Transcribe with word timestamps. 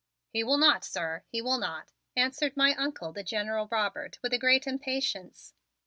"He 0.29 0.43
will 0.43 0.57
not, 0.57 0.83
sir, 0.83 1.21
he 1.27 1.43
will 1.43 1.59
not!" 1.59 1.91
answered 2.15 2.57
my 2.57 2.73
Uncle, 2.73 3.13
the 3.13 3.21
General 3.23 3.67
Robert, 3.69 4.17
with 4.23 4.33
a 4.33 4.39
great 4.39 4.65
impatience. 4.65 5.53